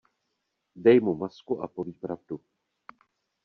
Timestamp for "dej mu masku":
0.83-1.55